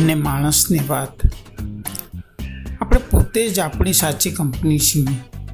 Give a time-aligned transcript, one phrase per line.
[0.00, 1.26] ને માણસની વાત.
[2.80, 5.06] આપણે પોતે જ આપણી સાચી કંપની છીએ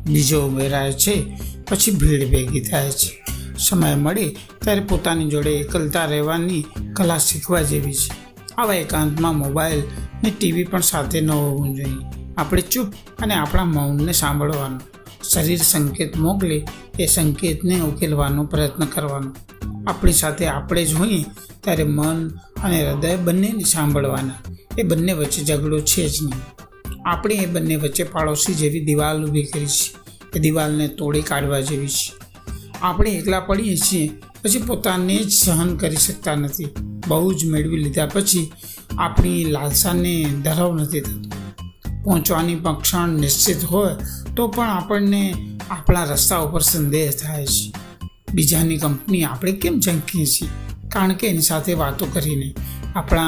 [0.07, 3.25] બીજો ઉમેરાય છે, પછી ભીડ ભેગી થાય છે.
[3.59, 6.65] સમય મળે ત્યારે પોતાની જોડે એકલતા રહેવાની
[6.97, 8.35] કલા શીખવા જેવી છે.
[8.59, 9.83] આવા એકાંતમાં મોબાઈલ
[10.25, 12.25] ને ટીવી પણ સાથે ન હોવું જોઈએ.
[12.37, 12.87] આપણે ચૂપ
[13.19, 14.81] અને આપણા મૌનને સાંભળવાનું.
[15.23, 16.67] શરીર સંકેત મોકલે
[16.99, 19.35] એ સંકેતને ઉકેલવાનો પ્રયત્ન કરવાનો.
[19.87, 21.25] આપણી સાથે આપણે જ હોઈએ
[21.61, 22.31] ત્યારે મન
[22.63, 24.55] અને હૃદય બંનેને સાંભળવાના.
[24.79, 26.41] એ બંને વચ્ચે ઝઘડો છે જ નહીં.
[27.09, 29.97] આપણે એ બંને વચ્ચે પાડોશી જેવી દિવાલ ઊભી કરી છે.
[30.37, 32.13] એ દિવાલને તોડી કાઢવા જેવી છે.
[32.83, 34.11] આપણે એકલા પડીએ છીએ,
[34.43, 36.67] પછી પોતાને જ સહન કરી શકતા નથી.
[37.09, 38.53] બહુ જ મેળવી લીધા પછી
[38.99, 41.31] આપણી લાલસાને ધરાવ નથી થતો.
[42.05, 43.97] પહોંચવાની પણ ક્ષણ નિશ્ચિત હોય
[44.37, 45.35] તો પણ આપણને
[45.71, 47.73] આપણા રસ્તા ઉપર સંદેહ થાય છે.
[48.35, 50.72] બીજાની કંપની આપણે કેમ ઝંકીએ છીએ?
[50.93, 52.55] કારણ કે એની સાથે વાતો કરીને
[52.95, 53.27] આપણા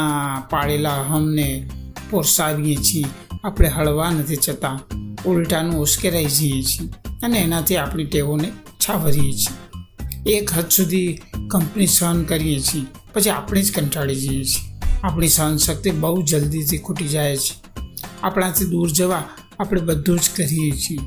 [0.51, 1.71] પાળેલા અહમને
[2.11, 3.05] પોસાવીએ છીએ.
[3.45, 4.81] આપણે હળવા નથી જતા
[5.27, 6.89] ઉલટાનું ઉશ્કેરાઈ જઈએ છીએ
[7.23, 8.53] અને એનાથી આપણી ટેવોને
[8.89, 10.37] છાવરીએ છીએ.
[10.37, 11.21] એક હદ સુધી
[11.51, 12.87] કંપની સહન કરીએ છીએ.
[13.13, 14.81] પછી આપણે જ કંટાળી જઈએ છીએ.
[15.03, 17.65] આપણી સહનશક્તિ બહુ જલ્દીથી ખૂટી જાય છે.
[18.23, 19.25] આપણાથી દૂર જવા
[19.61, 20.99] આપણે બધું જ કરીએ છીએ.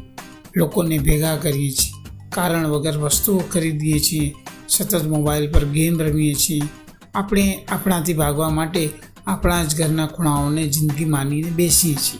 [0.57, 2.19] લોકોને ભેગા કરીએ છીએ.
[2.29, 4.33] કારણ વગર વસ્તુઓ ખરીદીએ છીએ.
[4.69, 6.61] સતત મોબાઈલ પર ગેમ રમીએ છીએ.
[7.15, 8.89] આપણે આપણાથી ભાગવા માટે
[9.27, 12.19] આપણા જ ઘરના ખૂણાઓને જિંદગી માનીને બેસીએ છીએ.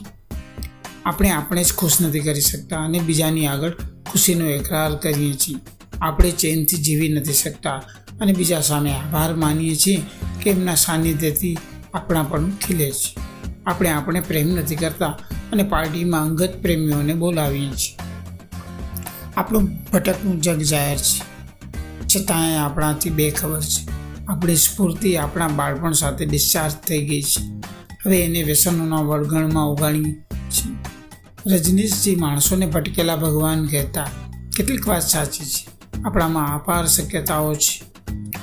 [1.04, 3.70] આપણે આપણે જ ખુશ નથી કરી શકતા અને બીજાની આગળ
[4.10, 5.56] ખુશીનો એકરાર કરીએ છીએ.
[6.02, 7.82] આપણે ચેનથી જીવી નથી શકતા
[8.20, 10.02] અને બીજા સામે આભાર માનીએ છીએ
[10.42, 11.58] કે એમના સાનિધ્યથી
[11.94, 13.16] આપણા પણ ખીલે છે.
[13.66, 15.06] આપણે આપણે પ્રેમ નથી કરતા
[15.52, 17.96] અને પાર્ટીમાં અંગત પ્રેમીઓને બોલાવીએ છીએ.
[19.36, 21.37] આપણું ભટકનું જગ જાહેર છે.
[22.08, 23.82] છતાંય આપણાથી બેખબર છે.
[24.28, 27.42] આપણી સ્ફૂર્તિ આપણા બાળપણ સાથે ડિસ્ચાર્જ થઈ ગઈ છે.
[28.04, 30.12] હવે એને વ્યસનોના વળગણમાં ઉગાડી
[30.50, 30.68] છે
[31.46, 34.06] રજનીશજી માણસોને ભટકેલા ભગવાન કહેતા,
[34.56, 35.68] કેટલીક વાત સાચી છે.
[36.04, 37.84] આપણામાં અપાર શક્યતાઓ છે.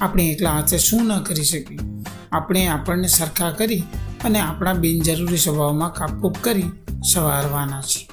[0.02, 1.78] આપણે એકલા હાથે શું ન કરી શકીએ?
[2.32, 3.84] આપણે આપણને સરખા કરી
[4.24, 6.70] અને આપણા બિનજરૂરી સ્વભાવમાં કાપકૂપ કરી
[7.14, 8.08] સવારવાના છે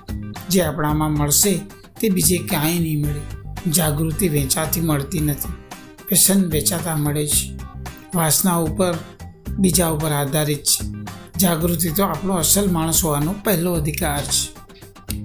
[0.49, 1.61] જે આપણામાં મળશે
[2.01, 3.42] તે બીજે ક્યાંય નહીં મળે.
[3.71, 5.49] જાગૃતિ વેચાતી મળતી નથી.
[6.11, 7.59] વ્યસન વેચાતા મળે છે.
[8.15, 8.95] વાસના ઉપર,
[9.59, 10.87] બીજા ઉપર આધારિત છે.
[11.39, 14.63] જાગૃતિ તો આપણો અસલ માણસ હોવાનો પહેલો અધિકાર છે.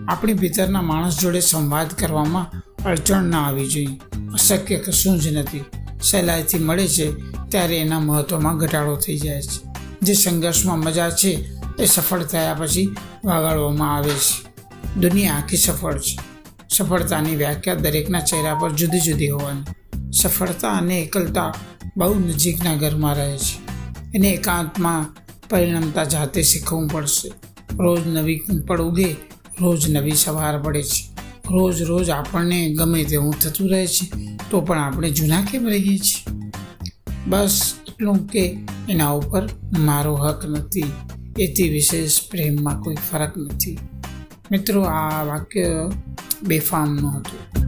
[0.08, 4.00] આપણી ભીતરના માણસ જોડે સંવાદ કરવામાં અડચણ ના આવી જોઈએ.
[4.34, 5.66] અશક્ય કશું જ નથી.
[6.04, 7.12] સહેલાઈથી મળે છે
[7.50, 9.68] ત્યારે એના મહત્ત્વમાં ઘટાડો થઈ જાય છે.
[10.02, 12.96] જે સંઘર્ષમાં મજા છે એ સફળ થયા પછી
[13.26, 14.48] વાગાડવામાં આવે છે.
[15.00, 16.37] દુનિયા આખી સફળ છે.
[16.70, 20.12] સફળતાની વ્યાખ્યા દરેકના ચહેરા પર જુદી જુદી હોવાની.
[20.12, 21.54] સફળતા અને એકલતા
[21.98, 23.68] બહુ નજીકના ઘરમાં રહે છે.
[24.16, 25.06] એને એકાંતમાં
[25.50, 27.32] પરિણમતા જાતે શીખવું પડશે.
[27.80, 29.16] રોજ નવી કુંપળ ઉગે,
[29.62, 31.18] રોજ નવી સવાર પડે છે.
[31.52, 36.52] રોજ રોજ આપણને ગમે તેવું થતું રહે છે, તો પણ આપણે જૂના કેમ રહીએ છીએ?
[37.28, 38.58] બસ એટલું કે
[38.90, 39.50] એના ઉપર
[39.80, 40.92] મારો હક નથી.
[41.40, 43.80] એથી વિશેષ પ્રેમમાં કોઈ ફરક નથી.
[44.52, 45.92] મિત્રો, આ વાક્ય
[46.42, 47.67] Befamlı oldu.